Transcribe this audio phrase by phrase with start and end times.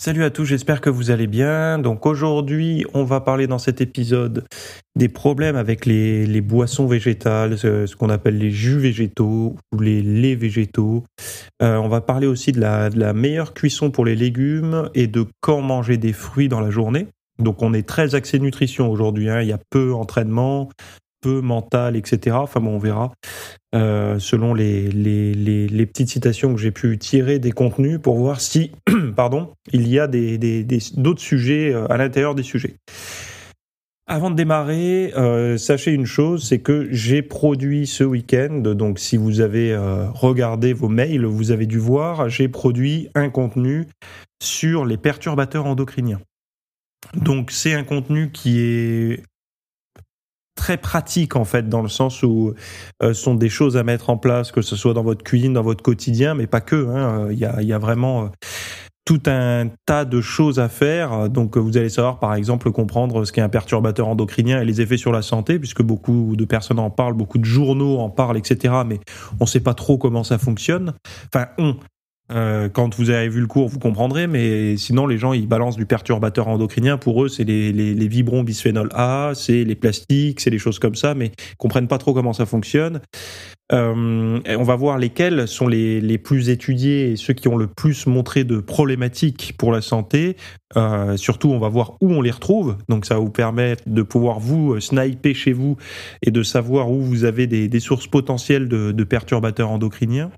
[0.00, 1.80] Salut à tous, j'espère que vous allez bien.
[1.80, 4.44] Donc aujourd'hui, on va parler dans cet épisode
[4.94, 10.38] des problèmes avec les, boissons végétales, ce, qu'on appelle les jus végétaux ou les laits
[10.38, 11.02] végétaux.
[11.62, 15.62] Euh, on va parler aussi de la, meilleure cuisson pour les légumes et de quand
[15.62, 17.08] manger des fruits dans la journée.
[17.40, 19.42] Donc on est très axé nutrition aujourd'hui, hein.
[19.42, 20.68] il y a peu entraînement,
[21.20, 22.36] peu mental, etc.
[22.40, 23.12] Enfin bon, on verra.
[23.74, 28.40] Euh, selon les, les, les, petites citations que j'ai pu tirer des contenus pour voir
[28.40, 28.72] si,
[29.16, 30.38] pardon, il y a des,
[30.96, 32.76] d'autres sujets euh, à l'intérieur des sujets.
[34.06, 39.18] Avant de démarrer, euh, sachez une chose, c'est que j'ai produit ce week-end, donc si
[39.18, 39.76] vous avez
[40.14, 43.86] regardé vos mails, vous avez dû voir, j'ai produit un contenu
[44.42, 46.20] sur les perturbateurs endocriniens.
[47.14, 49.22] Donc c'est un contenu qui est
[50.58, 52.52] très pratique en fait dans le sens où
[53.02, 55.62] euh, sont des choses à mettre en place que ce soit dans votre cuisine dans
[55.62, 57.28] votre quotidien mais pas que hein.
[57.30, 58.28] il y, a, y a vraiment euh,
[59.08, 61.30] tout un tas de choses à faire.
[61.30, 64.98] Donc, vous allez savoir, par exemple, comprendre ce qu'est un perturbateur endocrinien et les effets
[64.98, 68.74] sur la santé, puisque beaucoup de personnes en parlent, beaucoup de journaux en parlent, etc.
[68.86, 69.00] Mais
[69.40, 70.92] on ne sait pas trop comment ça fonctionne.
[71.32, 71.76] Enfin, on.
[72.30, 75.76] Euh, quand vous avez vu le cours, vous comprendrez, mais sinon, les gens, ils balancent
[75.76, 76.98] du perturbateur endocrinien.
[76.98, 80.94] Pour eux, c'est les, les, vibrons bisphénol A, c'est les plastiques, c'est les choses comme
[80.94, 83.00] ça, mais ils comprennent pas trop comment ça fonctionne.
[83.70, 87.66] Euh, on va voir lesquels sont les, les, plus étudiés et ceux qui ont le
[87.66, 90.36] plus montré de problématiques pour la santé.
[90.76, 92.76] Euh, surtout, on va voir où on les retrouve.
[92.88, 95.76] Donc, ça va vous permettre de pouvoir vous sniper chez vous
[96.22, 100.30] et de savoir où vous avez des, sources potentielles de, perturbateurs endocriniens.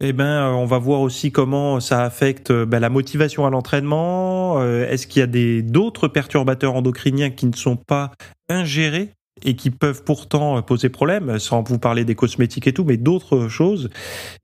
[0.00, 3.50] Eh ben, euh, on va voir aussi comment ça affecte euh, ben, la motivation à
[3.50, 4.60] l'entraînement.
[4.60, 8.10] Euh, est-ce qu'il y a d'autres perturbateurs endocriniens qui ne sont pas
[8.48, 9.10] ingérés?
[9.42, 13.48] Et qui peuvent pourtant poser problème, sans vous parler des cosmétiques et tout, mais d'autres
[13.48, 13.90] choses.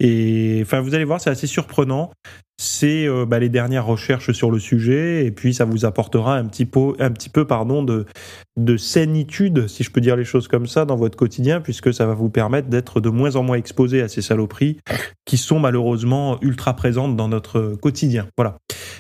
[0.01, 2.11] Et enfin, vous allez voir, c'est assez surprenant.
[2.63, 6.45] C'est euh, bah, les dernières recherches sur le sujet, et puis ça vous apportera un
[6.45, 8.05] petit peu, un petit peu pardon, de,
[8.59, 12.05] de sainitude, si je peux dire les choses comme ça, dans votre quotidien, puisque ça
[12.05, 14.77] va vous permettre d'être de moins en moins exposé à ces saloperies
[15.25, 18.27] qui sont malheureusement ultra présentes dans notre quotidien.
[18.37, 18.59] Voilà.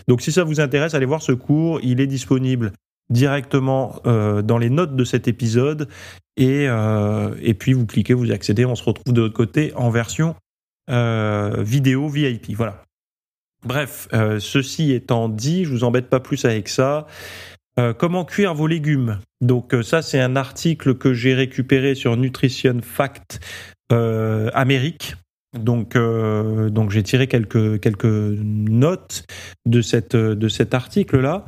[0.08, 1.80] Donc si ça vous intéresse, allez voir ce cours.
[1.82, 2.72] Il est disponible
[3.10, 5.88] directement euh, dans les notes de cet épisode
[6.36, 9.90] et, euh, et puis vous cliquez, vous accédez, on se retrouve de l'autre côté en
[9.90, 10.36] version
[10.88, 12.54] euh, vidéo VIP.
[12.54, 12.84] Voilà.
[13.66, 17.06] Bref, ceci étant dit, je vous embête pas plus avec ça.
[17.98, 19.18] comment cuire vos légumes?
[19.42, 23.38] Donc ça, c'est un article que j'ai récupéré sur Nutrition Fact
[23.90, 25.14] Amérique.
[25.58, 29.24] Donc, euh, donc j'ai tiré quelques quelques notes
[29.66, 31.44] de cette de cet article-là.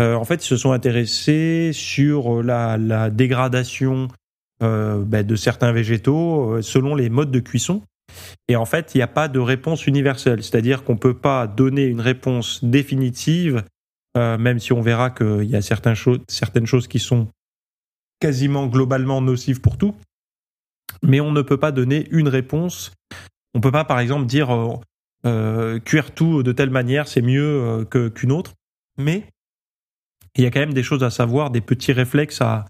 [0.00, 4.08] Euh, en fait, ils se sont intéressés sur la, la dégradation
[4.62, 7.82] euh, ben, de certains végétaux selon les modes de cuisson.
[8.48, 11.84] Et en fait, il n'y a pas de réponse universelle, c'est-à-dire qu'on peut pas donner
[11.84, 13.64] une réponse définitive,
[14.14, 15.96] même si on verra qu'il y a certaines
[16.28, 17.28] certaines choses qui sont
[18.20, 19.94] quasiment globalement nocives pour tout.
[21.02, 22.92] Mais on ne peut pas donner une réponse
[23.54, 24.74] on peut pas, par exemple, dire euh,
[25.26, 28.52] euh, cuire tout de telle manière, c'est mieux euh, qu'une autre.
[28.98, 29.24] Mais
[30.36, 32.66] il y a quand même des choses à savoir, des petits réflexes à,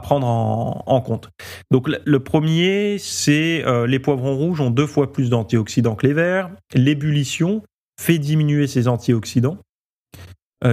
[0.00, 1.30] prendre en, compte.
[1.72, 6.50] Donc le premier, c'est les poivrons rouges ont deux fois plus d'antioxydants que les verts.
[6.74, 7.62] L'ébullition
[8.00, 9.58] fait diminuer ces antioxydants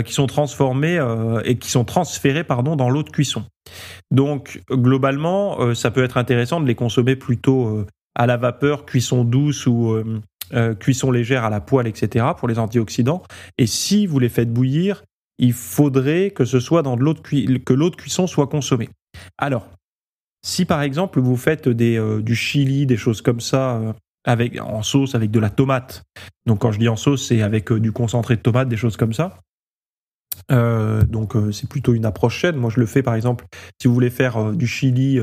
[0.05, 1.03] qui sont transformés
[1.43, 3.45] et qui sont transférés dans l'eau de cuisson.
[4.11, 7.85] Donc globalement, ça peut être intéressant de les consommer plutôt
[8.15, 10.21] à la vapeur, cuisson douce ou euh,
[10.53, 12.25] euh, cuisson légère à la poêle, etc.
[12.37, 13.23] pour les antioxydants.
[13.57, 15.03] Et si vous les faites bouillir,
[15.39, 18.89] il faudrait que ce soit dans de l'eau que l'eau de cuisson soit consommée.
[19.37, 19.67] Alors,
[20.45, 23.95] si par exemple vous faites euh, du chili, des choses comme ça,
[24.25, 26.03] avec, en sauce avec de la tomate,
[26.45, 29.13] donc quand je dis en sauce, c'est avec du concentré de tomate, des choses comme
[29.13, 29.39] ça.
[30.49, 32.57] donc c'est plutôt une approche saine.
[32.57, 33.45] Moi je le fais par exemple
[33.81, 35.19] si vous voulez faire du chili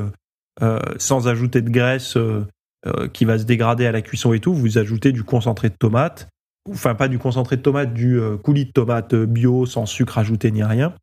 [0.99, 2.17] sans ajouter de graisse
[2.87, 5.75] euh, qui va se dégrader à la cuisson et tout, vous ajoutez du concentré de
[5.79, 6.29] tomate,
[6.71, 10.51] enfin pas du concentré de tomate, du euh, coulis de tomate bio sans sucre ajouté
[10.51, 10.95] ni rien,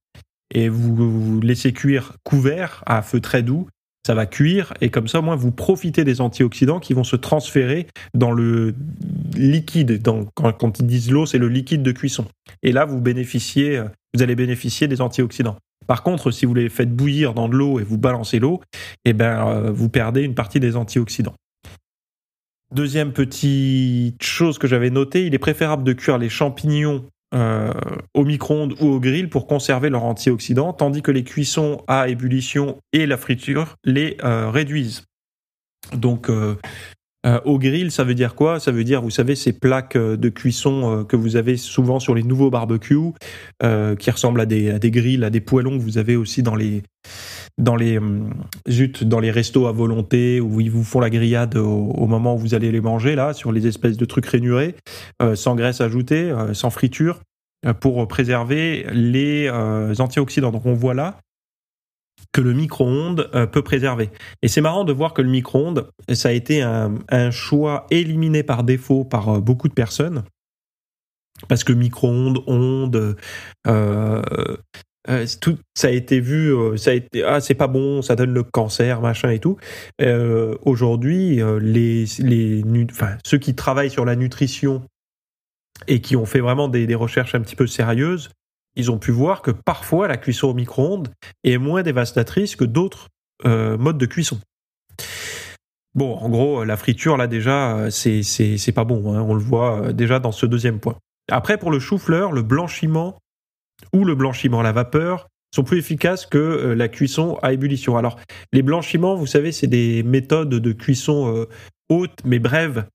[0.54, 3.68] et vous, vous laissez cuire couvert à feu très doux.
[4.06, 7.16] ça va cuire et comme ça, au moins, vous profitez des antioxydants qui vont se
[7.16, 8.74] transférer dans le
[9.36, 10.02] liquide.
[10.04, 12.26] quand, quand, ils disent l'eau, c'est le liquide de cuisson.
[12.64, 13.84] Et là, vous bénéficiez,
[14.14, 15.58] vous allez bénéficier des antioxydants.
[15.88, 18.62] Par contre, si vous les faites bouillir dans de l'eau et vous balancez l'eau,
[19.06, 21.36] eh ben, euh, vous perdez une partie des antioxydants.
[22.74, 27.72] Deuxième petite chose que j'avais notée, il est préférable de cuire les champignons euh,
[28.14, 32.78] au micro-ondes ou au grill pour conserver leurs antioxydants, tandis que les cuissons à ébullition
[32.92, 35.04] et la friture les euh, réduisent.
[35.94, 36.56] Donc, euh,
[37.46, 38.60] au grill, ça veut dire quoi?
[38.60, 42.24] Ça veut dire, vous savez, ces plaques de cuisson que vous avez souvent sur les
[42.24, 43.12] nouveaux barbecues,
[44.00, 46.56] qui ressemblent à des, à des grilles, à des poêlons que vous avez aussi dans
[46.56, 46.84] les
[47.58, 48.00] dans les
[48.70, 52.38] zut, dans les restos à volonté où ils vous font la grillade au, moment où
[52.38, 54.76] vous allez les manger là, sur les espèces de trucs rainurés,
[55.34, 57.20] sans graisse ajoutée, sans friture,
[57.80, 60.52] pour préserver les antioxydants.
[60.52, 61.20] Donc on voit là
[62.32, 64.10] que le micro-ondes euh, peut préserver.
[64.42, 68.64] Et c'est marrant de voir que le micro-ondes, ça a été un, choix éliminé par
[68.64, 70.24] défaut par euh, beaucoup de personnes.
[71.48, 73.16] Parce que micro-ondes, ondes,
[73.68, 74.22] euh,
[75.42, 78.44] tout ça a été vu, ça a été ah c'est pas bon, ça donne le
[78.44, 79.58] cancer, machin et tout.
[80.66, 82.64] Aujourd'hui, les les
[83.26, 84.84] ceux qui travaillent sur la nutrition
[85.88, 88.30] et qui ont fait vraiment des, recherches un petit peu sérieuses
[88.78, 91.10] ils ont pu voir que parfois la cuisson au micro-ondes
[91.44, 93.10] est moins dévastatrice que d'autres
[93.44, 94.40] euh, modes de cuisson.
[95.96, 99.14] Bon, en gros, la friture, là déjà, c'est, pas bon.
[99.14, 99.22] Hein.
[99.22, 100.96] on le voit euh, déjà dans ce deuxième point.
[101.30, 103.18] Après, pour le chou-fleur, le blanchiment
[103.94, 107.98] ou le blanchiment à la vapeur sont plus efficaces que euh, la cuisson à ébullition.
[107.98, 108.18] Alors,
[108.54, 111.46] les blanchiments, vous savez, c'est des méthodes de cuisson
[111.90, 112.86] haute mais brèves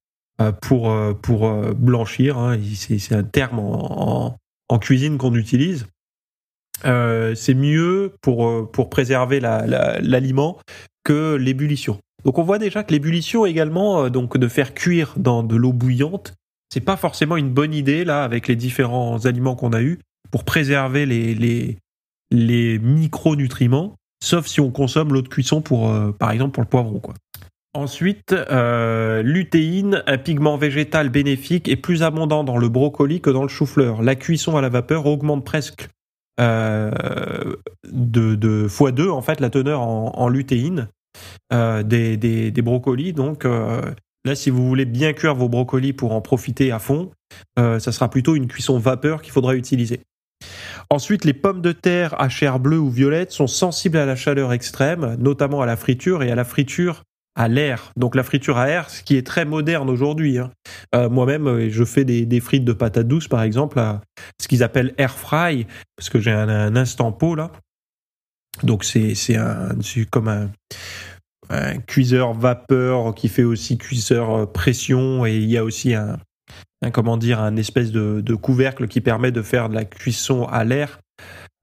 [0.60, 2.38] pour, pour blanchir.
[2.38, 2.58] Hein.
[2.74, 4.36] C'est, un terme en,
[4.80, 5.86] cuisine qu'on utilise.
[6.84, 10.58] Euh, c'est mieux pour, euh, préserver l'aliment
[11.04, 11.98] que l'ébullition.
[12.24, 15.72] Donc on voit déjà que l'ébullition également, euh, donc de faire cuire dans de l'eau
[15.72, 16.34] bouillante,
[16.72, 19.98] c'est pas forcément une bonne idée là avec les différents aliments qu'on a eus
[20.30, 21.78] pour préserver les, les,
[22.30, 27.00] les micronutriments, sauf si on consomme l'eau de cuisson pour, par exemple pour le poivron
[27.00, 27.14] quoi.
[27.74, 33.42] Ensuite, euh, lutéine, un pigment végétal bénéfique, est plus abondant dans le brocoli que dans
[33.42, 34.02] le chou-fleur.
[34.02, 35.88] La cuisson à la vapeur augmente presque
[36.38, 36.90] euh,
[37.90, 40.88] de, de x2 en fait la teneur en, lutéine
[41.52, 43.14] euh, des, des, des, brocolis.
[43.14, 47.10] Donc là, si vous voulez bien cuire vos brocolis pour en profiter à fond,
[47.56, 50.00] ça sera plutôt une cuisson vapeur qu'il faudra utiliser.
[50.92, 54.52] Ensuite, les pommes de terre à chair bleue ou violette sont sensibles à la chaleur
[54.52, 57.04] extrême, notamment à la friture et à la friture
[57.34, 60.36] à l'air, donc la friture à air, ce qui est très moderne aujourd'hui.
[60.36, 60.50] Hein.
[60.94, 64.02] Euh, moi-même, euh, je fais des, frites de patates douces, par exemple, à
[64.38, 65.66] ce qu'ils appellent air fry,
[65.96, 67.50] parce que j'ai un, instant pot là.
[68.62, 69.70] Donc c'est c'est un
[70.10, 70.28] comme
[71.48, 76.18] un, cuiseur vapeur qui fait aussi cuiseur euh, pression et il y a aussi un,
[76.90, 80.64] comment dire un espèce de, de couvercle qui permet de faire de la cuisson à
[80.64, 80.98] l'air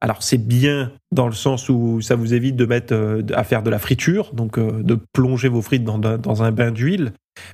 [0.01, 3.63] alors c'est bien dans le sens où ça vous évite de mettre euh, à faire
[3.63, 7.11] de la friture, donc euh, de plonger vos frites dans, un bain d'huile.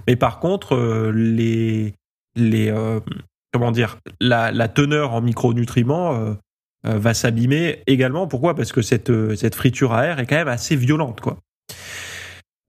[0.08, 1.94] Mais par contre, euh, les
[2.36, 2.74] les
[3.54, 6.36] comment dire la, teneur en micronutriments
[6.84, 8.28] va s'abîmer également.
[8.28, 8.56] Pourquoi?
[8.56, 11.38] Parce que cette cette friture à air est quand même assez violente, quoi.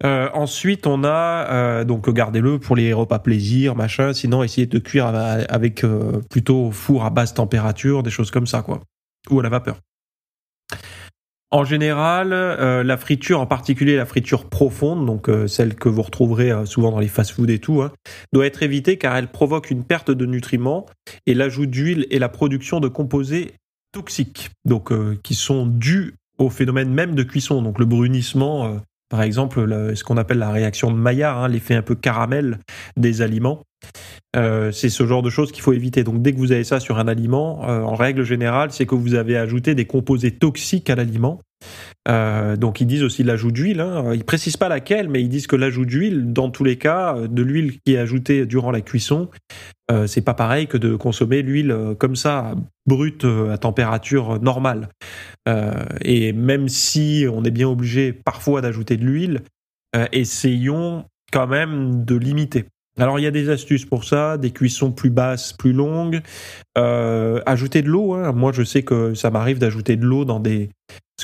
[0.04, 4.12] Ensuite, on a donc gardez-le pour les repas plaisir, machin.
[4.12, 5.84] Sinon, essayez de cuire avec
[6.30, 8.80] plutôt four à basse température, des choses comme ça, quoi
[9.30, 9.80] ou à la vapeur.
[11.52, 16.02] En général, euh, la friture, en particulier la friture profonde, donc euh, celle que vous
[16.02, 17.92] retrouverez euh, souvent dans les fast-foods et tout, hein,
[18.32, 20.86] doit être évitée car elle provoque une perte de nutriments
[21.26, 23.54] et l'ajout d'huile et la production de composés
[23.92, 24.92] toxiques, donc
[25.22, 30.16] qui sont dus au phénomène même de cuisson, donc le brunissement, par exemple, ce qu'on
[30.16, 32.58] appelle la réaction de Maillard, hein, l'effet un peu caramel
[32.96, 33.62] des aliments.
[34.36, 36.04] Euh, c'est ce genre de choses qu'il faut éviter.
[36.04, 38.94] Donc dès que vous avez ça sur un aliment, euh, en règle générale, c'est que
[38.94, 41.40] vous avez ajouté des composés toxiques à l'aliment.
[42.08, 43.80] Euh, donc ils disent aussi l'ajout d'huile.
[43.80, 44.12] Hein.
[44.12, 47.42] Ils précisent pas laquelle, mais ils disent que l'ajout d'huile, dans tous les cas, de
[47.42, 49.28] l'huile qui est ajoutée durant la cuisson,
[50.06, 54.88] c'est pas pareil que de consommer l'huile comme ça, brute à température normale.
[56.00, 59.42] Et même si on est bien obligé parfois d'ajouter de l'huile,
[60.12, 62.66] essayons quand même de limiter.
[62.98, 66.22] Alors il y a des astuces pour ça, des cuissons plus basses, plus longues.
[66.78, 68.14] Euh, ajouter de l'eau.
[68.14, 68.32] Hein.
[68.32, 70.70] Moi, je sais que ça m'arrive d'ajouter de l'eau dans des.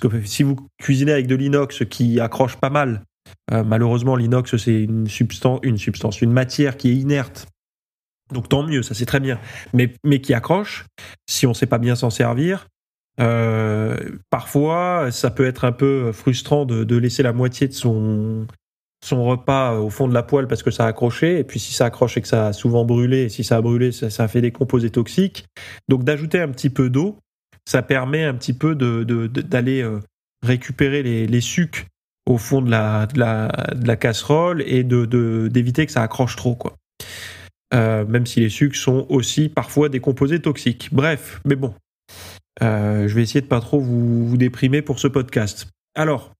[0.00, 3.02] Que si vous cuisinez avec de l'inox qui accroche pas mal,
[3.52, 7.46] euh, malheureusement l'inox c'est une substance, une substance, une matière qui est inerte.
[8.32, 9.38] Donc tant mieux, ça c'est très bien.
[9.74, 10.86] Mais mais qui accroche.
[11.28, 12.68] Si on sait pas bien s'en servir,
[14.30, 18.46] parfois, ça peut être un peu frustrant de, laisser la moitié de son
[19.10, 21.86] repas au fond de la poêle parce que ça a accroché, et puis si ça
[21.86, 24.40] accroche et que ça a souvent brûlé, et si ça a brûlé, ça, ça fait
[24.40, 25.46] des composés toxiques.
[25.88, 27.18] Donc d'ajouter un petit peu d'eau,
[27.64, 30.00] ça permet un petit peu d'aller de,
[30.44, 31.86] récupérer les, les sucs
[32.26, 36.76] au fond de la, casserole et d'éviter que ça accroche trop quoi.
[37.74, 40.90] Euh, même si les sucres sont aussi parfois des composés toxiques.
[40.92, 41.74] Bref, mais bon,
[42.61, 45.68] euh, je vais essayer de pas trop vous, déprimer pour ce podcast.
[45.94, 46.32] Alors,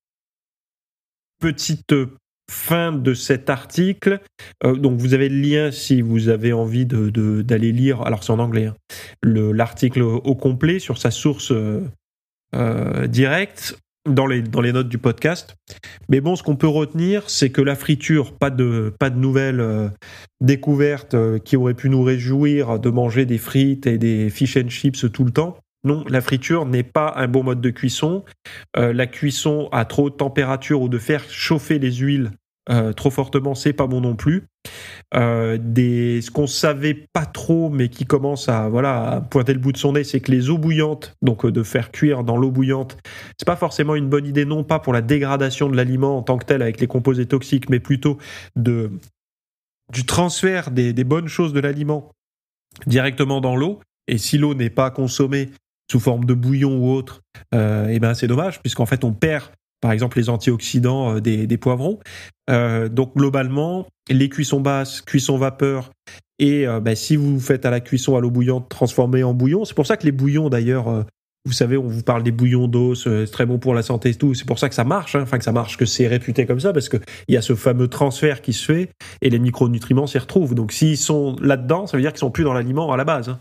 [1.41, 1.95] petite
[2.51, 4.21] fin de cet article.
[4.65, 8.33] Euh, donc vous avez le lien si vous avez envie d'aller de, lire, alors c'est
[8.33, 8.75] en anglais, hein,
[9.23, 11.53] l'article au complet sur sa source
[12.55, 13.77] euh, directe
[14.09, 15.55] dans les, dans les notes du podcast.
[16.09, 19.61] Mais bon, ce qu'on peut retenir, c'est que la friture, pas de, pas de nouvelles
[19.61, 19.89] euh,
[20.41, 25.07] découvertes qui auraient pu nous réjouir de manger des frites et des fish and chips
[25.13, 25.57] tout le temps.
[25.85, 28.25] Non, la friture n'est pas un bon mode de cuisson.
[28.77, 32.31] Euh, la cuisson à trop haute température ou de faire chauffer les huiles
[32.71, 34.45] euh, trop fortement, c'est pas bon non plus.
[35.15, 39.77] Euh, ce qu'on savait pas trop, mais qui commence à voilà pointer le bout de
[39.77, 42.97] son nez, c'est que les eaux bouillantes, donc de faire cuire dans l'eau bouillante,
[43.37, 46.39] c'est pas forcément une bonne idée, non pas pour la dégradation de l'aliment en tant
[46.39, 48.19] que tel avec les composés toxiques, mais plutôt
[48.55, 48.93] de
[49.93, 52.13] du transfert des bonnes choses de l'aliment
[52.87, 53.81] directement dans l'eau.
[54.09, 55.51] Et si l'eau n'est pas consommée
[55.91, 57.21] sous forme de bouillon ou autre,
[57.55, 59.51] euh, eh ben c'est dommage puisqu'en fait on perd
[59.83, 61.99] par exemple les antioxydants euh, des, des poivrons.
[62.49, 65.91] Euh, donc globalement, les cuissons basses, cuissons vapeur,
[66.39, 69.67] et euh, bah, si vous faites à la cuisson à l'eau bouillante, transformée en bouillon.
[69.67, 71.05] C'est pour ça que les bouillons d'ailleurs,
[71.45, 74.15] vous savez, on vous parle des bouillons d'os, c'est très bon pour la santé et
[74.15, 74.35] tout.
[74.35, 75.23] C'est pour ça que ça marche, hein.
[75.23, 76.97] enfin que ça marche, que c'est réputé comme ça, parce que
[77.29, 80.55] il y a ce fameux transfert qui se fait et les micronutriments s'y retrouvent.
[80.55, 83.29] Donc s'ils sont là-dedans, ça veut dire qu'ils sont plus dans l'aliment à la base.
[83.29, 83.39] Hein.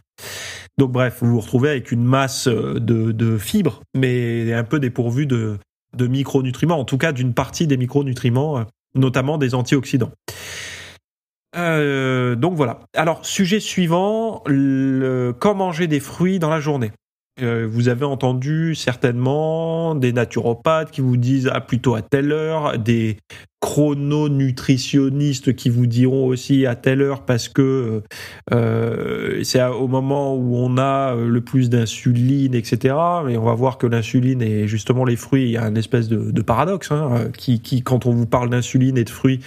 [0.78, 5.26] Donc bref, vous vous retrouvez avec une masse de, de fibres, mais un peu dépourvu
[5.26, 5.58] de,
[6.00, 8.64] micronutriments, en tout cas d'une partie des micronutriments, euh,
[8.96, 10.12] notamment des antioxydants.
[11.58, 12.80] Euh, donc voilà.
[12.96, 14.44] Alors, sujet suivant,
[15.40, 16.92] quand manger des fruits dans la journée?
[17.42, 22.78] Euh, vous avez entendu certainement des naturopathes qui vous disent ah, plutôt à telle heure,
[22.78, 23.18] des
[23.62, 28.02] chrononutritionnistes qui vous diront aussi à telle heure parce que
[28.52, 32.96] euh, c'est au moment où on a euh, le plus d'insuline, etc.
[33.26, 36.10] Mais on va voir que l'insuline et justement les fruits, il y a un espèce
[36.10, 39.42] de, de paradoxe hein, euh, qui, qui, quand on vous parle d'insuline et de fruits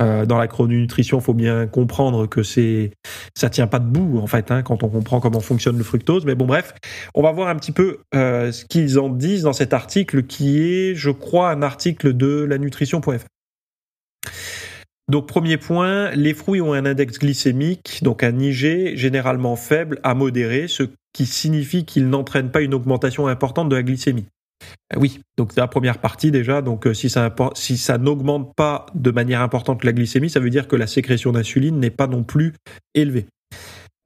[0.00, 2.90] euh, dans la chrononutrition, faut bien comprendre que c'est
[3.34, 6.24] ça tient pas debout en fait hein, quand on comprend comment fonctionne le fructose.
[6.24, 6.74] Mais bon, bref,
[7.14, 10.58] on va voir un petit peu euh, ce qu'ils en disent dans cet article qui
[10.60, 13.31] est, je crois, un article de la nutrition.fr.
[15.08, 20.14] Donc premier point, les fruits ont un index glycémique, donc un IG généralement faible à
[20.14, 24.26] modéré, ce qui signifie qu'ils n'entraînent pas une augmentation importante de la glycémie.
[24.94, 29.42] Euh, oui, donc la première partie déjà, donc euh, si ça, n'augmente pas de manière
[29.42, 32.54] importante la glycémie, ça veut dire que la sécrétion d'insuline n'est pas non plus
[32.94, 33.26] élevée.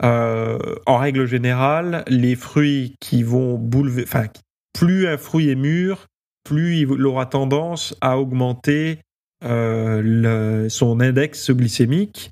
[0.02, 4.26] Euh, en règle générale, les fruits qui vont boulever, enfin,
[4.72, 6.06] plus un fruit est mûr,
[6.44, 8.98] plus il aura tendance à augmenter
[9.46, 12.30] euh, son index glycémique.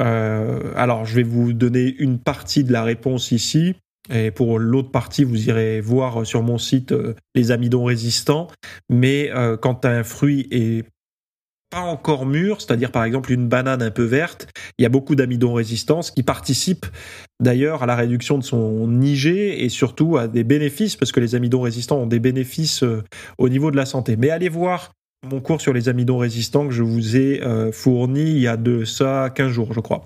[0.00, 3.74] Euh, alors, je vais vous donner une partie de la réponse ici.
[4.12, 8.48] Et pour l'autre partie, vous irez voir sur mon site euh, les amidons résistants.
[8.88, 10.84] Mais quand un fruit est
[11.70, 14.48] pas encore mûr, c'est-à-dire par exemple une banane un peu verte,
[14.78, 16.86] il y a beaucoup d'amidons résistants qui participent
[17.40, 21.34] d'ailleurs à la réduction de son IG et surtout à des bénéfices, parce que les
[21.34, 22.82] amidons résistants ont des bénéfices
[23.36, 24.16] au niveau de la santé.
[24.16, 24.92] Mais allez voir
[25.24, 28.56] mon cours sur les amidons résistants que je vous ai euh, fourni il y a
[28.56, 30.04] de ça 15 jours, je crois.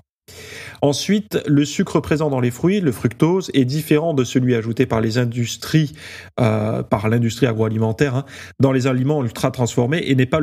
[0.83, 4.99] Ensuite, le sucre présent dans les fruits, le fructose, est différent de celui ajouté par
[4.99, 5.93] les industries,
[6.41, 8.25] euh, par l'industrie agroalimentaire, hein,
[8.59, 10.41] dans les aliments ultra transformés et n'a pas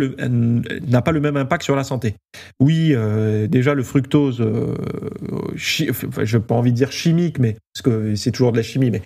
[1.12, 2.14] le même impact sur la santé.
[2.58, 4.74] Oui, euh, déjà le fructose, euh,
[5.56, 8.90] je n'ai pas envie de dire chimique, mais parce que c'est toujours de la chimie,
[8.90, 9.02] mais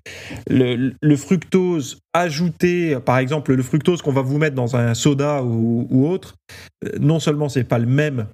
[0.48, 5.88] le, fructose ajouté, par exemple le fructose qu'on va vous mettre dans un soda ou,
[5.90, 6.36] ou autre,
[7.00, 8.28] non seulement c'est pas le même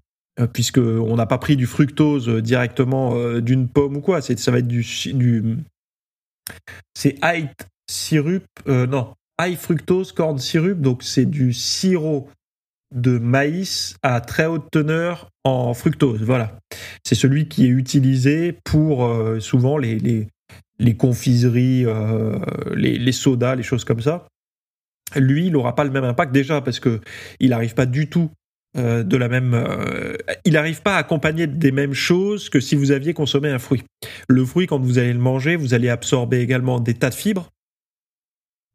[0.53, 4.21] puisque on n'a pas pris du fructose euh, directement euh, d'une pomme ou quoi.
[4.21, 5.57] ça va être du, du
[6.95, 7.49] c'est high
[7.89, 12.29] syrup, non, high fructose corn syrup, donc c'est du sirop
[12.93, 16.23] de maïs à très haute teneur en fructose.
[16.23, 16.59] Voilà,
[17.05, 19.09] c'est celui qui est utilisé pour
[19.41, 20.27] souvent les, les,
[20.81, 21.87] les confiseries,
[22.75, 24.27] les, les, sodas, les choses comme ça.
[25.15, 27.01] Lui, il n'aura pas le même impact déjà parce que
[27.39, 28.31] il n'arrive pas du tout
[28.77, 29.55] euh, de la même.
[29.55, 33.59] Euh, il n'arrive pas à accompagner des mêmes choses que si vous aviez consommé un
[33.59, 33.83] fruit.
[34.29, 37.51] Le fruit, quand vous allez le manger, vous allez absorber également des tas de fibres.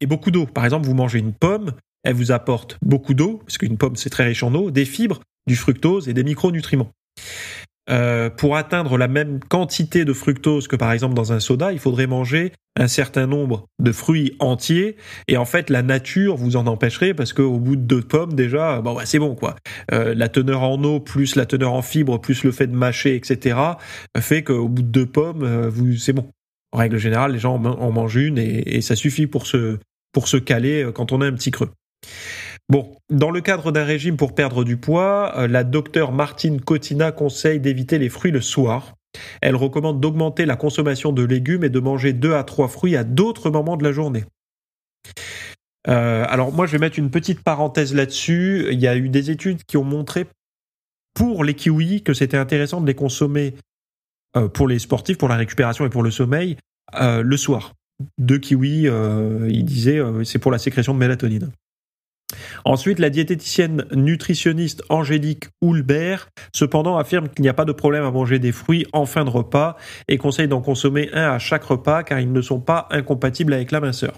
[0.02, 0.46] et beaucoup d'eau.
[0.46, 1.72] Par exemple, vous mangez une pomme,
[2.04, 5.22] elle vous apporte beaucoup d'eau, parce qu'une pomme c'est très riche en eau, des fibres,
[5.48, 6.92] du fructose et des micronutriments.
[7.90, 11.78] Euh, pour atteindre la même quantité de fructose que par exemple dans un soda, il
[11.78, 16.66] faudrait manger un certain nombre de fruits entiers et en fait la nature vous en
[16.66, 19.56] empêcherait parce qu'au bout de deux pommes déjà, bon c'est bon quoi.
[19.94, 23.16] Euh, la teneur en eau plus la teneur en fibres plus le fait de mâcher
[23.16, 23.58] etc
[24.18, 26.28] fait qu'au bout de deux pommes euh, vous c'est bon.
[26.72, 29.78] En règle générale les gens en mangent une et, et ça suffit pour se
[30.12, 31.70] pour se caler quand on a un petit creux.
[32.68, 37.12] Bon, dans le cadre d'un régime pour perdre du poids, euh, la docteure Martine Cotina
[37.12, 38.96] conseille d'éviter les fruits le soir.
[39.42, 43.04] Elle recommande d'augmenter la consommation de légumes et de manger deux à trois fruits à
[43.04, 44.26] d'autres moments de la journée.
[45.88, 48.68] Euh, alors moi, je vais mettre une petite parenthèse là-dessus.
[48.72, 50.26] Il y a eu des études qui ont montré
[51.14, 53.54] pour les kiwis que c'était intéressant de les consommer
[54.36, 56.58] euh, pour les sportifs, pour la récupération et pour le sommeil
[57.00, 57.74] le soir.
[58.20, 58.88] Deux kiwis,
[59.50, 61.52] il disait, c'est pour la sécrétion de mélatonine.
[62.64, 68.12] Ensuite, la diététicienne nutritionniste Angélique Houlbert, cependant, affirme qu'il n'y a pas de problème à
[68.12, 69.78] manger des fruits en fin de repas
[70.08, 73.72] et conseille d'en consommer un à chaque repas car ils ne sont pas incompatibles avec
[73.72, 74.14] la minceur.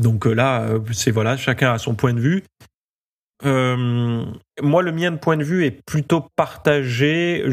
[0.00, 2.42] Donc euh, là, euh, c'est voilà, chacun a son point de vue.
[3.44, 4.24] Euh,
[4.62, 7.44] moi, le mien de point de vue est plutôt partagé.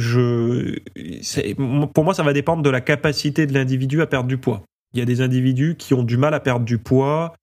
[1.94, 4.64] Pour moi, ça va dépendre de la capacité de l'individu à perdre du poids.
[4.94, 7.34] Il y a des individus qui ont du mal à perdre du poids,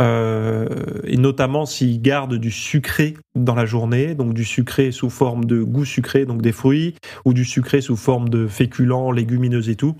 [0.00, 0.68] euh,
[1.04, 5.62] et notamment s'ils gardent du sucré dans la journée, donc du sucré sous forme de
[5.62, 6.94] goût sucré, donc des fruits,
[7.24, 9.96] ou du sucré sous forme de féculents, légumineuses et tout.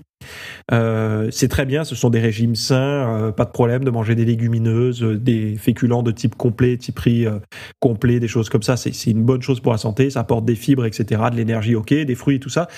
[0.71, 4.15] Euh, c'est très bien, ce sont des régimes sains, euh, pas de problème de manger
[4.15, 7.27] des légumineuses, des féculents de type complet, type riz
[7.81, 8.77] complet, des choses comme ça.
[8.77, 11.93] C'est une bonne chose pour la santé, ça apporte des fibres, etc., de l'énergie, ok,
[11.93, 12.69] des fruits et tout ça.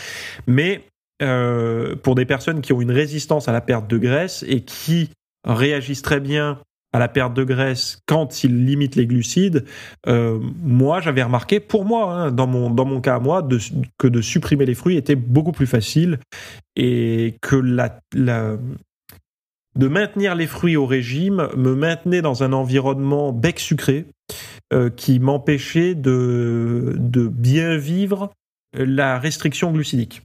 [0.47, 0.81] Mais
[1.21, 5.09] euh, pour des personnes qui ont une résistance à la perte de graisse et qui
[5.45, 6.59] réagissent très bien
[6.91, 9.65] à la perte de graisse quand ils limitent les glucides,
[10.07, 13.45] euh, moi j'avais remarqué, pour moi, hein, dans, mon, dans mon cas à moi,
[13.97, 16.19] que de supprimer les fruits était beaucoup plus facile
[16.77, 23.59] et que la, de maintenir les fruits au régime me maintenait dans un environnement bec
[23.59, 24.05] sucré
[24.73, 28.31] euh, qui m'empêchait de, de bien vivre
[28.73, 30.21] la restriction glucidique.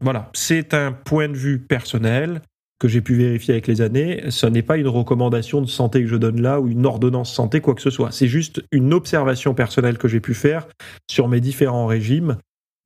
[0.00, 2.42] Voilà, c'est un point de vue personnel
[2.78, 4.30] que j'ai pu vérifier avec les années.
[4.30, 7.60] Ce n'est pas une recommandation de santé que je donne là ou une ordonnance santé,
[7.60, 8.12] quoi que ce soit.
[8.12, 10.68] C'est juste une observation personnelle que j'ai pu faire
[11.10, 12.36] sur mes différents régimes.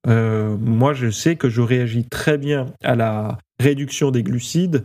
[0.07, 4.85] Euh, moi, je sais que je réagis très bien à la réduction des glucides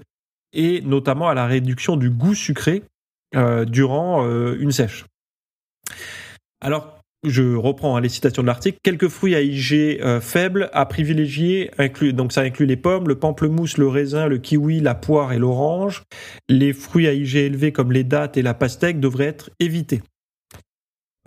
[0.53, 2.83] et notamment à la réduction du goût sucré
[3.35, 5.05] euh, durant euh, une sèche.
[6.61, 6.94] Alors,
[7.25, 11.71] je reprends hein, les citations de l'article, quelques fruits à IG euh, faibles à privilégier,
[12.13, 16.03] donc ça inclut les pommes, le pamplemousse, le raisin, le kiwi, la poire et l'orange.
[16.49, 20.01] Les fruits à IG élevés comme les dattes et la pastèque devraient être évités.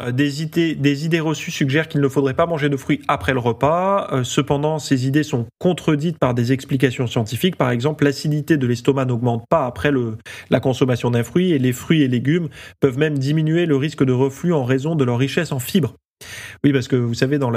[0.00, 4.08] Euh, des idées, reçues suggèrent qu'il ne faudrait pas manger de fruits après le repas.
[4.12, 7.56] Euh, cependant, ces idées sont contredites par des explications scientifiques.
[7.56, 9.90] Par exemple, l'acidité de l'estomac n'augmente pas après
[10.50, 12.48] la consommation d'un fruit et les fruits et légumes
[12.80, 15.94] peuvent même diminuer le risque de reflux en raison de leur richesse en fibres.
[16.64, 17.50] Oui, parce que vous savez, dans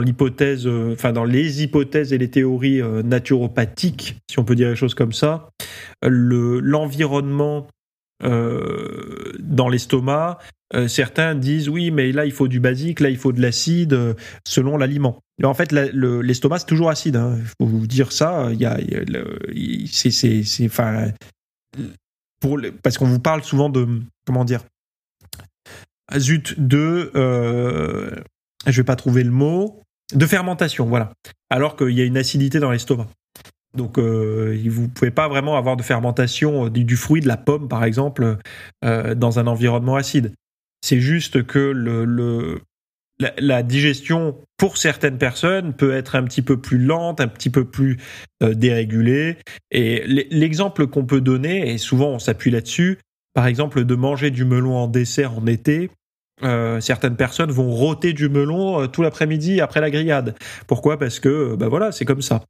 [0.00, 4.76] l'hypothèse euh, enfin dans les hypothèses et les théories naturopathiques si on peut dire les
[4.76, 5.50] choses comme ça
[6.02, 7.68] le l'environnement
[9.42, 10.38] dans l'estomac.
[10.74, 13.92] Euh, certains disent oui, mais là il faut du basique, là il faut de l'acide
[13.92, 14.14] euh,
[14.46, 15.20] selon l'aliment.
[15.44, 17.16] En fait, l'estomac c'est toujours acide.
[17.16, 17.38] Il hein.
[17.60, 18.48] faut vous dire ça.
[18.52, 18.78] Il y a,
[19.90, 21.10] c'est, enfin,
[22.82, 23.86] parce qu'on vous parle souvent de
[24.24, 24.62] comment dire,
[26.16, 27.10] zut de,
[28.66, 29.82] je vais pas trouver le mot,
[30.14, 31.12] de fermentation, voilà.
[31.50, 33.08] Alors qu'il y a une acidité dans l'estomac.
[33.74, 37.36] Donc, euh, vous ne pouvez pas vraiment avoir de fermentation euh, du, fruit, de la
[37.36, 38.38] pomme, par exemple,
[38.84, 40.32] euh, dans un environnement acide.
[40.82, 42.60] C'est juste que
[43.38, 47.64] la, digestion, pour certaines personnes, peut être un petit peu plus lente, un petit peu
[47.64, 47.98] plus
[48.40, 49.36] dérégulée.
[49.70, 52.98] Et l'exemple qu'on peut donner, et souvent on s'appuie là-dessus,
[53.32, 55.88] par exemple, de manger du melon en dessert en été,
[56.44, 60.34] euh, certaines personnes vont rôter du melon euh, tout l'après-midi après la grillade.
[60.66, 60.98] Pourquoi?
[60.98, 62.42] Parce que ben voilà, c'est comme ça.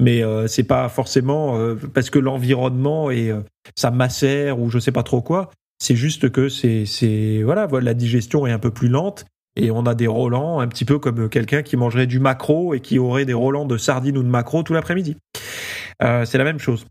[0.00, 1.58] Mais c'est pas forcément
[1.94, 3.32] parce que l'environnement et
[3.74, 5.50] ça macère ou je sais pas trop quoi.
[5.78, 9.24] C'est juste que c'est c'est voilà, la digestion est un peu plus lente
[9.56, 12.80] et on a des relents un petit peu comme quelqu'un qui mangerait du maquereau et
[12.80, 15.16] qui aurait des relents de sardines ou de maquereau tout l'après-midi.
[16.00, 16.86] c'est la même chose.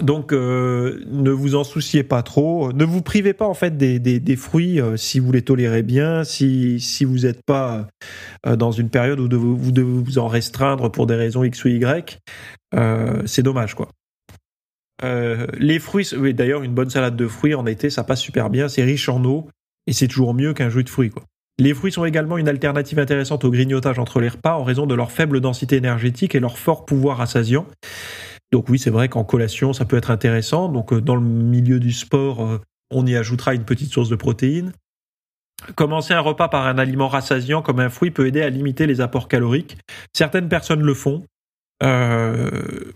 [0.00, 4.36] Donc euh, ne vous en souciez pas trop, ne vous privez pas en fait des,
[4.36, 7.86] fruits euh, si vous les tolérez bien, si, si vous n'êtes pas
[8.44, 11.68] euh, dans une période où vous devez vous en restreindre pour des raisons X ou
[11.68, 12.18] Y,
[13.24, 13.88] c'est dommage quoi.
[15.02, 18.68] les fruits, d'ailleurs, une bonne salade de fruits en été, ça passe super bien.
[18.68, 19.48] C'est riche en eau
[19.86, 21.22] et c'est toujours mieux qu'un jus de fruits, quoi.
[21.56, 24.94] Les fruits sont également une alternative intéressante au grignotage entre les repas en raison de
[24.96, 27.64] leur faible densité énergétique et leur fort pouvoir rassasiant.
[28.54, 30.68] Donc oui, c'est vrai qu'en collation, ça peut être intéressant.
[30.68, 32.60] Donc euh, dans le milieu du sport, euh,
[32.92, 34.70] on y ajoutera une petite source de protéines.
[35.74, 39.00] Commencer un repas par un aliment rassasiant comme un fruit peut aider à limiter les
[39.00, 39.76] apports caloriques.
[40.12, 41.24] Certaines personnes le font.
[41.82, 42.92] Euh,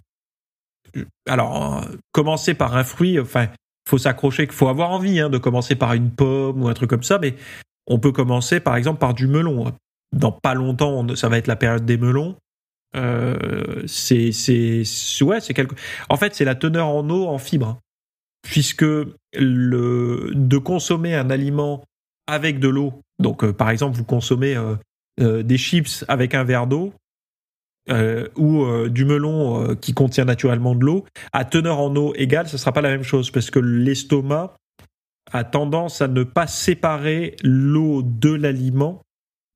[1.28, 3.48] alors, commencer par un fruit, enfin,
[3.88, 6.88] faut s'accrocher, qu'il faut avoir envie hein, de commencer par une pomme ou un truc
[6.88, 7.34] comme ça, mais
[7.88, 9.74] on peut commencer par exemple par du melon.
[10.16, 12.36] Dans pas longtemps, ça va être la période des melons.
[12.98, 14.30] Euh, c'est
[15.22, 15.74] ouais, c'est quelque.
[16.08, 17.78] En fait, c'est la teneur en eau, en fibres,
[18.42, 21.84] puisque de consommer un aliment
[22.26, 23.00] avec de l'eau.
[23.18, 26.92] Donc, euh, par exemple, vous consommez euh, des chips avec un verre d'eau.
[28.36, 32.58] ou du melon qui contient naturellement de l'eau, à teneur en eau égale, ce ne
[32.58, 34.56] sera pas la même chose parce que l'estomac
[35.32, 39.02] a tendance à ne pas séparer l'eau de l'aliment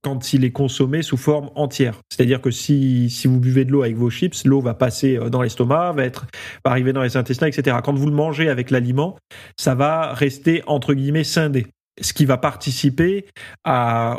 [0.02, 2.00] quand il est consommé sous forme entière.
[2.10, 5.42] C'est-à-dire que si, vous buvez de l'eau avec vos chips, l'eau va passer euh, dans
[5.42, 7.78] l'estomac, va va arriver dans les intestins, etc.
[7.82, 9.16] Quand vous le mangez avec l'aliment,
[9.58, 11.66] ça va rester entre guillemets scindé,
[12.00, 13.26] ce qui va participer
[13.64, 14.18] à,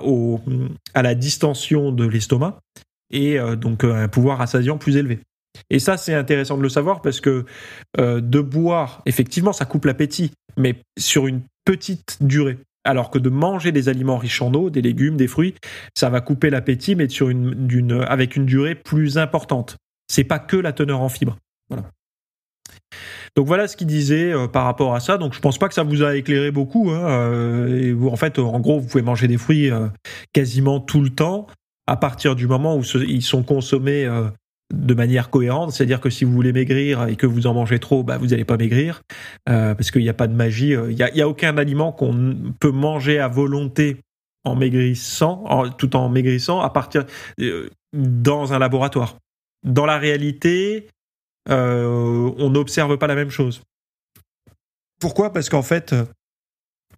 [0.95, 2.59] la distension de l'estomac
[3.11, 5.19] et euh, donc un pouvoir rassasiant plus élevé.
[5.69, 7.45] Et ça, c'est intéressant de le savoir parce que
[7.99, 12.57] euh, de boire, effectivement, ça coupe l'appétit, mais sur une petite durée.
[12.83, 15.55] Alors que de manger des aliments riches en eau, des légumes, des fruits,
[15.95, 17.07] ça va couper l'appétit, mais
[18.07, 19.77] avec une durée plus importante.
[20.07, 21.37] C'est pas que la teneur en fibres.
[21.69, 21.89] Voilà.
[23.35, 25.17] Donc voilà ce qu'il disait euh, par rapport à ça.
[25.17, 26.91] Donc je pense pas que ça vous a éclairé beaucoup.
[26.91, 29.71] Hein, euh, en fait, en gros, vous pouvez manger des fruits
[30.33, 31.47] quasiment tout le temps
[31.87, 34.07] à partir du moment où ils sont consommés
[34.73, 38.03] de manière cohérente, c'est-à-dire que si vous voulez maigrir et que vous en mangez trop,
[38.03, 39.03] bah, vous n'allez pas maigrir,
[39.47, 42.35] euh, parce qu'il n'y a pas de magie, euh, il n'y a, aucun aliment qu'on
[42.59, 43.97] peut manger à volonté
[44.43, 45.45] en maigrissant,
[45.77, 47.05] tout en maigrissant, à partir
[47.39, 49.17] euh, dans un laboratoire.
[49.63, 50.89] Dans la réalité,
[51.49, 53.61] on n'observe pas la même chose.
[54.99, 55.31] Pourquoi?
[55.31, 55.95] Parce qu'en fait,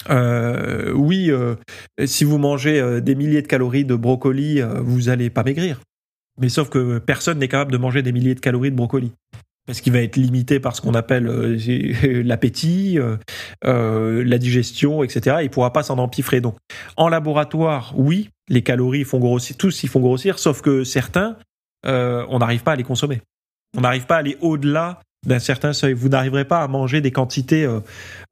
[0.10, 1.32] oui,
[2.06, 5.80] si vous mangez des milliers de calories de brocoli, vous n'allez pas maigrir.
[6.40, 9.12] Mais sauf que personne n'est capable de manger des milliers de calories de brocoli.
[9.66, 11.58] Parce qu'il va être limité par ce qu'on appelle euh,
[12.24, 13.18] l'appétit, euh,
[13.66, 15.38] euh, la digestion, etc.
[15.40, 16.40] Il ne pourra pas s'en empiffrer.
[16.40, 16.56] Donc,
[16.98, 21.38] en laboratoire, oui, les calories font grossir, tous ils font grossir, sauf que certains,
[21.84, 23.22] on n'arrive pas à les consommer.
[23.78, 25.94] On n'arrive pas à aller au-delà d'un certain seuil.
[25.94, 27.80] Vous n'arriverez pas à manger des quantités, euh,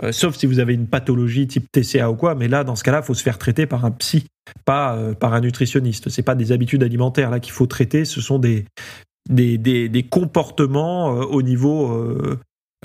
[0.04, 2.84] euh, sauf si vous avez une pathologie type TCA ou quoi, mais là, dans ce
[2.84, 4.26] cas-là, il faut se faire traiter par un psy,
[4.66, 6.10] pas euh, par un nutritionniste.
[6.10, 8.66] C'est pas des habitudes alimentaires là qu'il faut traiter, ce sont des,
[10.10, 12.10] comportements au niveau...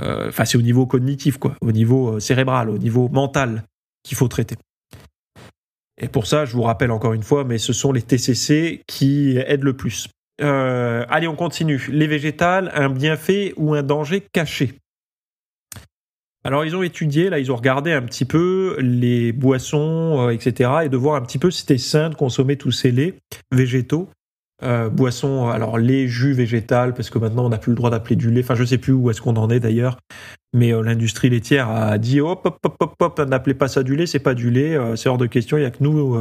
[0.00, 3.64] Enfin, au niveau cognitif, quoi, au niveau cérébral, au niveau mental
[4.04, 4.54] qu'il faut traiter.
[6.00, 9.36] Et pour ça, je vous rappelle encore une fois, mais ce sont les TCC qui
[9.38, 10.08] aident le plus.
[10.40, 11.88] Euh, allez, on continue.
[11.90, 14.74] Les végétales, un bienfait ou un danger caché
[16.44, 20.70] alors ils ont étudié, là ils ont regardé un petit peu les boissons, euh, etc.
[20.84, 23.18] et de voir un petit peu si c'était sain de consommer tous ces laits
[23.52, 24.08] végétaux.
[24.62, 28.16] Euh, boissons, alors lait, jus végétal, parce que maintenant on n'a plus le droit d'appeler
[28.16, 29.98] du lait, enfin je sais plus où est-ce qu'on en est d'ailleurs,
[30.54, 34.06] mais l'industrie laitière a dit hop hop hop hop, hop n'appelez pas ça du lait,
[34.06, 36.14] c'est pas du lait, c'est hors de question, il y a que nous,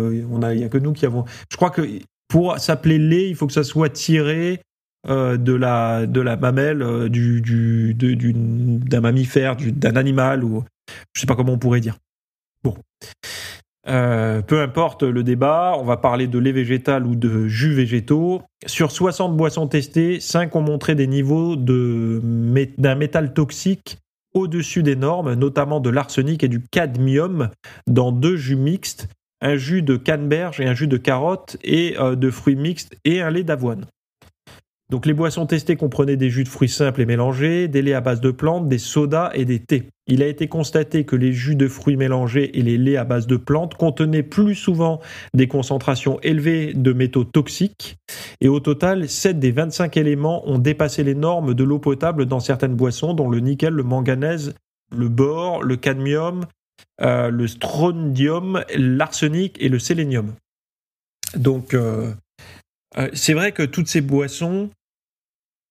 [0.43, 1.25] a que nous qui avons.
[1.49, 1.88] Je crois que
[2.27, 4.61] pour s'appeler lait, il faut que ça soit tiré
[5.07, 10.63] euh, de la de la mamelle euh, du du d'un mammifère, d'un animal ou
[11.13, 11.97] je sais pas comment on pourrait dire.
[12.63, 12.75] Bon.
[13.87, 18.41] Euh, peu importe le débat, on va parler de lait végétal ou de jus végétaux.
[18.65, 22.21] Sur 60 boissons testées, 5 ont montré des niveaux de,
[22.77, 23.99] d'un métal toxique
[24.33, 27.49] au-dessus des normes, notamment de l'arsenic et du cadmium
[27.87, 29.07] dans deux jus mixtes
[29.41, 33.21] un jus de canneberge et un jus de carotte et euh, de fruits mixtes et
[33.21, 33.86] un lait d'avoine.
[34.89, 38.00] Donc les boissons testées comprenaient des jus de fruits simples et mélangés, des laits à
[38.00, 39.89] base de plantes, des sodas et des thés.
[40.08, 43.28] Il a été constaté que les jus de fruits mélangés et les laits à base
[43.28, 45.02] de plantes contenaient plus souvent
[45.34, 47.97] des concentrations élevées de métaux toxiques.
[48.39, 52.39] Et au total, 7 des 25 éléments ont dépassé les normes de l'eau potable dans
[52.39, 54.56] certaines boissons, dont le nickel, le manganèse,
[54.95, 56.45] le bore, le cadmium,
[57.01, 60.33] euh, le strontium, l'arsenic et le sélénium.
[61.35, 62.11] Donc, euh,
[62.97, 64.69] euh, c'est vrai que toutes ces boissons,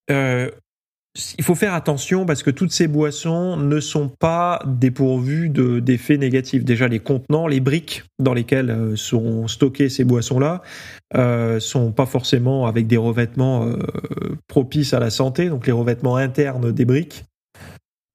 [0.09, 6.65] il faut faire attention parce que toutes ces boissons ne sont pas dépourvues d'effets négatifs.
[6.65, 10.63] Déjà, les contenants, les briques dans lesquelles sont stockées ces boissons-là,
[11.17, 13.69] euh, sont pas forcément avec des revêtements
[14.47, 17.25] propices à la santé, donc les revêtements internes des briques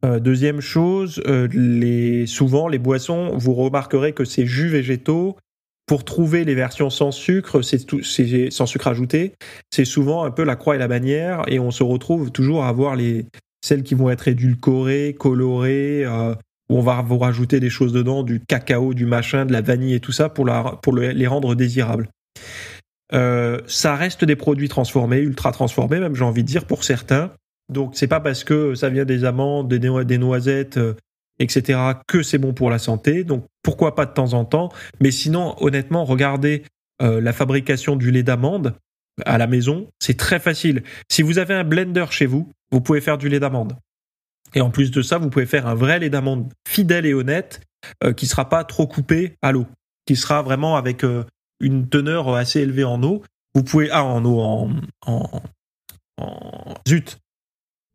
[0.04, 1.22] deuxième chose,
[1.54, 5.38] les, souvent les boissons, vous remarquerez que ces jus végétaux,
[5.86, 9.34] pour trouver les versions sans sucre, c'est sans sucre ajouté,
[9.72, 12.70] c'est souvent un peu la croix et la bannière, et on se retrouve toujours à
[12.70, 13.26] avoir les
[13.62, 18.40] celles qui vont être édulcorées, colorées, où on va vous rajouter des choses dedans, du
[18.40, 22.08] cacao, du machin, de la vanille et tout ça pour, les rendre désirables.
[23.14, 27.32] Euh, ça reste des produits transformés, ultra transformés, même j'ai envie de dire pour certains.
[27.72, 30.94] Donc c'est pas parce que ça vient des amandes, des, noisettes, euh,
[31.40, 31.80] etc.
[32.08, 33.24] que c'est bon pour la santé.
[33.24, 34.70] Donc pourquoi pas de temps en temps.
[35.00, 36.64] Mais sinon, honnêtement, regardez
[37.02, 38.76] euh, la fabrication du lait d'amande
[39.26, 40.84] à la maison, c'est très facile.
[41.10, 43.76] Si vous avez un blender chez vous, vous pouvez faire du lait d'amande.
[44.54, 47.62] Et en plus de ça, vous pouvez faire un vrai lait d'amande fidèle et honnête,
[48.04, 49.66] euh, qui sera pas trop coupé à l'eau,
[50.06, 51.24] qui sera vraiment avec euh,
[51.60, 53.24] une teneur assez élevée en eau.
[53.56, 54.72] Vous pouvez ah en eau en,
[55.06, 55.42] en,
[56.18, 57.18] en zut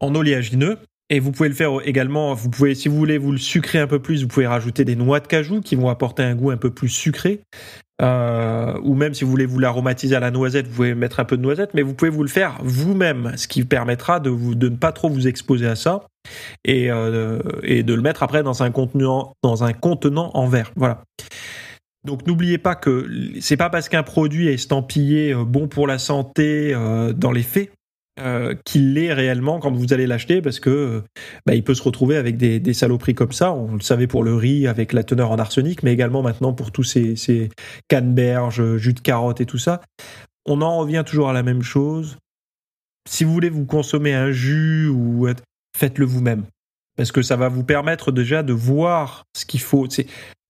[0.01, 0.79] en oléagineux
[1.09, 3.87] et vous pouvez le faire également, vous pouvez, si vous voulez vous le sucrer un
[3.87, 6.57] peu plus, vous pouvez rajouter des noix de cajou qui vont apporter un goût un
[6.57, 7.41] peu plus sucré.
[8.03, 11.25] Euh, ou même si vous voulez vous l'aromatiser à la noisette, vous pouvez mettre un
[11.25, 14.55] peu de noisette, mais vous pouvez vous le faire vous-même, ce qui permettra de, vous,
[14.55, 16.03] de ne pas trop vous exposer à ça
[16.65, 20.73] et, euh, de le mettre après dans un contenant, dans un contenant en verre.
[20.75, 21.05] Voilà.
[22.05, 23.09] Donc n'oubliez pas que
[23.41, 26.75] c'est pas parce qu'un produit est estampillé euh, bon pour la santé
[27.17, 27.71] dans les faits
[28.19, 31.03] euh, qu'il l'est réellement quand vous allez l'acheter parce que
[31.45, 33.53] bah, il peut se retrouver avec des, des, saloperies comme ça.
[33.53, 36.73] On le savait pour le riz avec la teneur en arsenic, mais également maintenant pour
[36.73, 37.51] tous ces, ces
[37.89, 39.83] canneberges, jus de carotte et tout ça.
[40.47, 42.17] On en revient toujours à la même chose.
[43.09, 45.29] Si vous voulez vous consommer un jus ou
[45.77, 46.45] faites-le vous-même
[46.97, 49.87] parce que ça va vous permettre déjà de voir ce qu'il faut.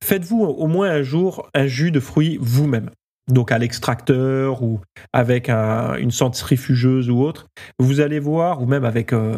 [0.04, 2.90] Faites-vous au moins un jour un jus de fruits vous-même
[3.28, 4.80] donc à l'extracteur ou
[5.12, 9.36] avec une centrifugeuse ou autre, vous allez voir, ou même avec, euh,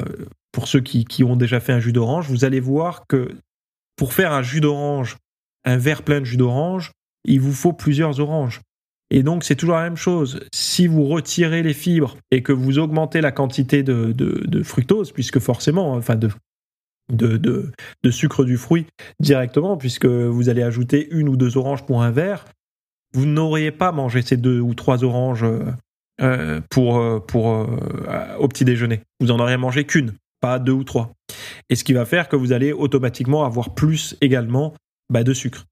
[0.52, 3.30] pour ceux qui, qui, ont déjà fait un jus d'orange, vous allez voir que
[3.96, 5.16] pour faire un jus d'orange,
[5.64, 6.92] un verre plein de jus d'orange,
[7.24, 8.60] il vous faut plusieurs oranges.
[9.10, 10.40] Et donc c'est toujours la même chose.
[10.52, 15.38] Si vous retirez les fibres et que vous augmentez la quantité de, de, fructose, puisque
[15.38, 16.28] forcément, enfin de,
[17.10, 17.38] de,
[18.02, 18.86] de, sucre du fruit
[19.18, 22.44] directement, puisque vous allez ajouter une ou deux oranges pour un verre,
[23.18, 25.64] vous n'auriez pas mangé ces deux ou trois oranges euh,
[26.22, 27.66] euh, pour, euh,
[28.38, 29.00] au petit déjeuner.
[29.18, 31.12] Vous en auriez mangé qu'une, pas deux ou trois.
[31.68, 34.72] Et ce qui va faire que vous allez automatiquement avoir plus également
[35.12, 35.64] bah, de sucre.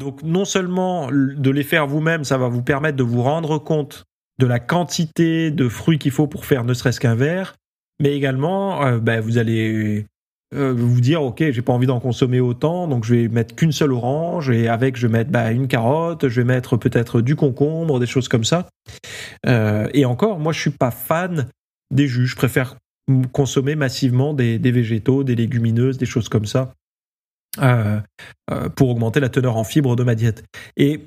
[0.00, 4.04] Donc non seulement de les faire vous-même, ça va vous permettre de vous rendre compte
[4.38, 7.54] de la quantité de fruits qu'il faut pour faire ne serait-ce qu'un verre,
[8.00, 10.06] mais également bah, vous allez
[10.54, 13.70] euh, vous dire ok j'ai pas envie d'en consommer autant donc je vais mettre qu'une
[13.70, 17.36] seule orange et avec je vais mettre bah, une carotte je vais mettre peut-être du
[17.36, 18.66] concombre des choses comme ça.
[19.46, 21.48] Euh, et encore moi je suis pas fan
[21.90, 22.26] des jus.
[22.26, 22.76] Je préfère
[23.32, 26.72] consommer massivement des, végétaux des légumineuses des choses comme ça
[27.60, 28.00] euh,
[28.74, 30.44] pour augmenter la teneur en fibres de ma diète.
[30.78, 31.02] Et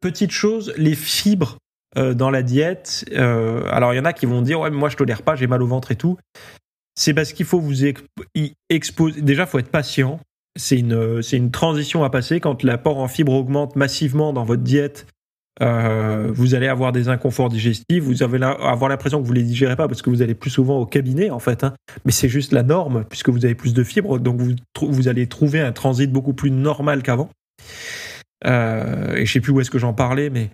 [0.00, 1.56] petite chose les fibres
[1.96, 4.98] dans la diète alors il y en a qui vont dire ouais mais moi je
[4.98, 6.18] tolère pas j'ai mal au ventre et tout
[6.96, 7.84] c'est parce qu'il faut vous
[8.70, 9.20] exposer.
[9.20, 10.18] Déjà, faut être patient.
[10.58, 12.40] C'est une, une transition à passer.
[12.40, 15.06] Quand l'apport en fibres augmente massivement dans votre diète,
[15.60, 18.02] euh, vous allez avoir des inconforts digestifs.
[18.02, 20.78] Vous allez avoir l'impression que vous les digérez pas parce que vous allez plus souvent
[20.78, 21.64] au cabinet, en fait.
[21.64, 21.74] Hein.
[22.06, 24.18] Mais c'est juste la norme puisque vous avez plus de fibres.
[24.18, 27.28] Donc, vous, vous allez trouver un transit beaucoup plus normal qu'avant.
[28.46, 30.50] Euh, et je sais plus où est-ce que j'en parlais, mais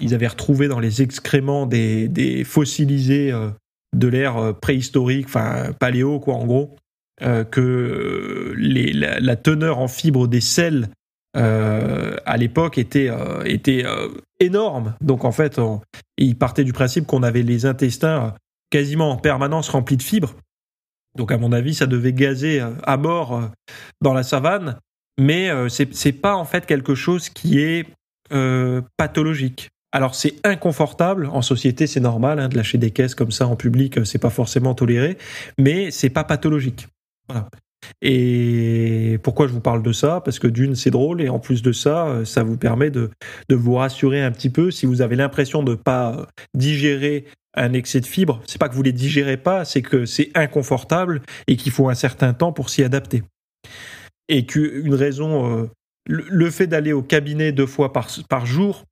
[0.00, 3.50] ils avaient retrouvé dans les excréments des, des fossilisés euh,
[3.94, 6.76] de l'ère euh, préhistorique, enfin paléo quoi en gros,
[7.22, 10.88] euh, que les, la, teneur en fibres des sels
[11.36, 13.10] euh, à l'époque était,
[14.40, 14.94] énorme.
[15.00, 15.60] Donc en fait,
[16.18, 18.34] il partait du principe qu'on avait les intestins
[18.70, 20.34] quasiment en permanence remplis de fibres.
[21.16, 23.48] Donc à mon avis, ça devait gazer à mort
[24.00, 24.78] dans la savane,
[25.18, 27.86] mais c'est pas en fait quelque chose qui est
[28.96, 29.70] pathologique.
[29.94, 33.54] Alors c'est inconfortable en société, c'est normal hein, de lâcher des caisses comme ça en
[33.54, 35.16] public, euh, c'est pas forcément toléré,
[35.56, 36.88] mais c'est pas pathologique.
[38.02, 40.20] Et pourquoi je vous parle de ça?
[40.20, 43.10] Parce que d'une, c'est drôle, et en plus de ça, euh, ça vous permet de,
[43.48, 47.72] de vous rassurer un petit peu si vous avez l'impression de ne pas digérer un
[47.72, 48.42] excès de fibres.
[48.48, 51.94] C'est pas que vous les digérez pas, c'est que c'est inconfortable et qu'il faut un
[51.94, 53.22] certain temps pour s'y adapter.
[54.28, 55.70] Et qu'une raison, euh,
[56.04, 58.84] le, fait d'aller au cabinet deux fois par, par jour,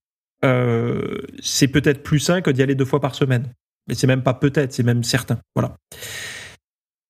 [0.44, 3.52] euh, c'est peut-être plus sain que d'y aller deux fois par semaine.
[3.88, 5.38] Mais c'est même pas peut-être, c'est même certain.
[5.54, 5.76] Voilà.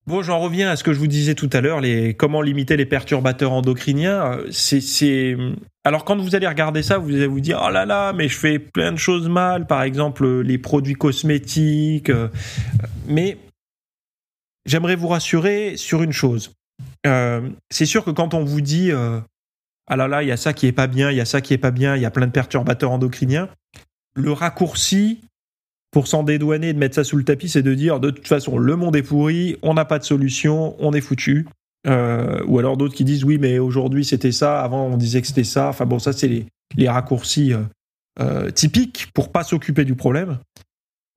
[0.06, 2.76] Bon, j'en reviens à ce que je vous disais tout à l'heure, les comment limiter
[2.76, 4.38] les perturbateurs endocriniens.
[4.50, 5.36] C'est,
[5.84, 8.36] alors quand vous allez regarder ça, vous allez vous dire oh là là, mais je
[8.36, 12.10] fais plein de choses mal, par exemple les produits cosmétiques.
[12.10, 12.28] Euh,
[13.06, 13.38] mais
[14.66, 16.52] j'aimerais vous rassurer sur une chose.
[17.70, 18.90] c'est sûr que quand on vous dit
[19.88, 21.40] ah là là, il y a ça qui est pas bien, il y a ça
[21.40, 23.48] qui est pas bien, il y a plein de perturbateurs endocriniens,
[24.14, 25.20] le raccourci
[25.90, 28.26] pour s'en dédouaner et de mettre ça sous le tapis, c'est de dire de toute
[28.26, 31.46] façon le monde est pourri, on n'a pas de solution, on est foutu.
[31.86, 35.26] Euh, ou alors d'autres qui disent oui mais aujourd'hui c'était ça, avant on disait que
[35.26, 35.68] c'était ça.
[35.68, 37.62] Enfin bon ça c'est les, les raccourcis euh,
[38.20, 40.38] euh, typiques pour pas s'occuper du problème.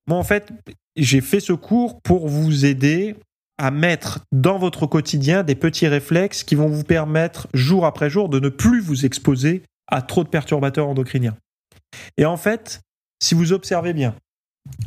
[0.07, 0.51] Moi en fait
[0.97, 3.15] j'ai fait ce cours pour vous aider
[3.57, 8.29] à mettre dans votre quotidien des petits réflexes qui vont vous permettre jour après jour
[8.29, 11.37] de ne plus vous exposer à trop de perturbateurs endocriniens.
[12.17, 12.81] Et en fait,
[13.21, 14.15] si vous observez bien,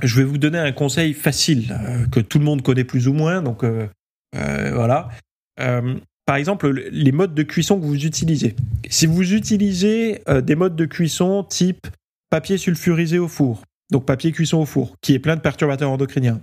[0.02, 3.12] je vais vous donner un conseil facile euh, que tout le monde connaît plus ou
[3.12, 3.42] moins.
[3.42, 3.88] Donc euh,
[4.36, 5.08] euh, voilà.
[6.26, 8.54] par exemple, les modes de cuisson que vous utilisez.
[8.90, 11.86] Si vous utilisez des modes de cuisson type
[12.30, 16.42] papier sulfurisé au four, donc papier cuisson au four, qui est plein de perturbateurs endocriniens,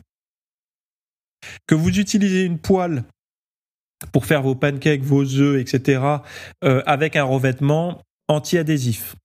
[1.68, 3.04] que vous utilisez une poêle
[4.12, 6.02] pour faire vos pancakes, vos œufs, etc.,
[6.62, 9.16] avec un revêtement anti-adhésif,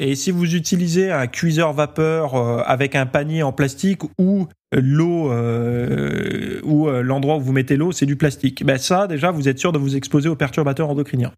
[0.00, 5.32] et si vous utilisez un cuiseur vapeur euh, avec un panier en plastique ou l'eau
[5.32, 9.48] euh, ou euh, l'endroit où vous mettez l'eau, c'est du plastique, ben ça déjà vous
[9.48, 11.32] êtes sûr de vous exposer aux perturbateurs endocriniens.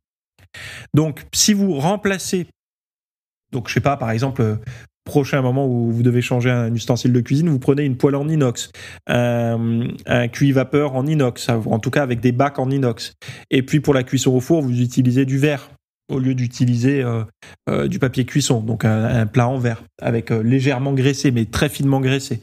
[0.93, 2.49] Donc si vous remplacez
[3.51, 4.59] donc je sais pas par exemple
[5.11, 8.29] prochain moment où vous devez changer un ustensile de cuisine, vous prenez une poêle en
[8.29, 8.71] inox,
[9.09, 13.15] un, un vapeur en inox, en tout cas avec des bacs en inox.
[13.51, 15.71] Et puis pour la cuisson au four, vous utilisez du verre
[16.11, 17.25] au lieu d'utiliser euh,
[17.69, 21.69] euh, du papier cuisson, donc un, plat en verre, avec euh, légèrement graissé, mais très
[21.69, 22.43] finement graissé.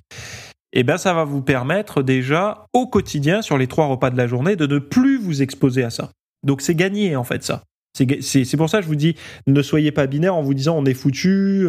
[0.73, 4.17] Et eh bien, ça va vous permettre déjà au quotidien, sur les trois repas de
[4.17, 6.11] la journée, de ne plus vous exposer à ça.
[6.43, 7.63] Donc c'est gagné en fait ça.
[8.21, 9.15] C'est pour ça que je vous dis,
[9.47, 11.67] ne soyez pas binaire en vous disant on est foutu.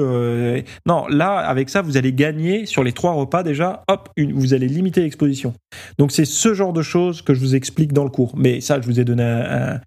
[0.86, 4.68] non, là, avec ça, vous allez gagner sur les trois repas déjà, hop, vous allez
[4.68, 5.54] limiter l'exposition.
[5.98, 8.34] Donc c'est ce genre de choses que je vous explique dans le cours.
[8.36, 9.80] Mais ça, je vous ai donné un,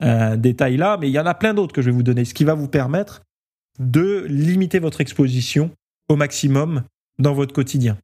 [0.00, 2.24] un détail là, mais il y en a plein d'autres que je vais vous donner,
[2.24, 3.22] ce qui va vous permettre
[3.78, 5.70] de limiter votre exposition
[6.08, 6.84] au maximum
[7.18, 7.96] dans votre quotidien.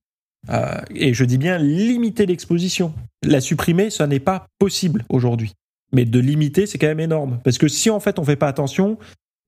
[0.49, 2.95] Euh, et je dis bien limiter l'exposition.
[3.23, 5.53] La supprimer, ça n'est pas possible aujourd'hui.
[5.93, 7.41] Mais de limiter, c'est quand même énorme.
[7.45, 8.99] Parce que si en fait on ne fait pas attention,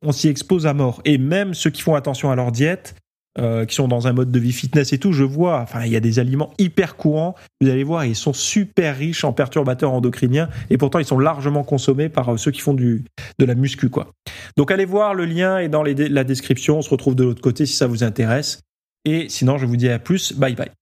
[0.04, 1.00] on s'y expose à mort.
[1.04, 2.94] Et même ceux qui font attention à leur diète,
[3.38, 5.92] euh, qui sont dans un mode de vie fitness et tout, je vois, enfin, il
[5.92, 7.34] y a des aliments hyper courants.
[7.62, 11.64] Vous allez voir, ils sont super riches en perturbateurs endocriniens et pourtant ils sont largement
[11.64, 13.04] consommés par euh, ceux qui font du,
[13.38, 14.12] de la muscu, quoi.
[14.58, 16.78] Donc allez voir, le lien est dans la description.
[16.78, 18.60] On se retrouve de l'autre côté si ça vous intéresse.
[19.04, 20.34] Et sinon, je vous dis à plus.
[20.34, 20.81] Bye bye.